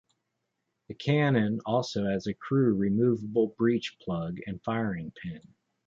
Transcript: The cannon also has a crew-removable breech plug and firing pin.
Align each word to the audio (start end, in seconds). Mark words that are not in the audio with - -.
The 0.87 0.95
cannon 0.95 1.61
also 1.63 2.05
has 2.07 2.25
a 2.25 2.33
crew-removable 2.33 3.49
breech 3.55 3.99
plug 3.99 4.39
and 4.47 4.59
firing 4.63 5.11
pin. 5.11 5.53